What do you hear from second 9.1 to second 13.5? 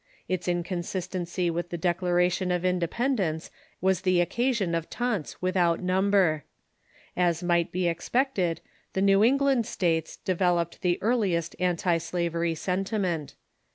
^^^^ England States developed the earliest antislavery sentiment.